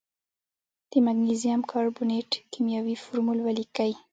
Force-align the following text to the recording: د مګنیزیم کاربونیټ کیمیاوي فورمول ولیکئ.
د 0.91 0.93
مګنیزیم 1.05 1.61
کاربونیټ 1.71 2.29
کیمیاوي 2.51 2.95
فورمول 3.03 3.39
ولیکئ. 3.41 3.91